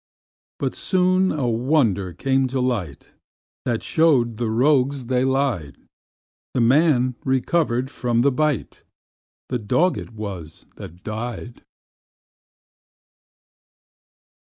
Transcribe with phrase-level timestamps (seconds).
[0.57, 3.11] But soon a wonder came to light,
[3.65, 5.77] That show'd the rogues they lied:
[6.55, 8.81] The man recover'd of the bite
[9.49, 11.61] The dog it was that died.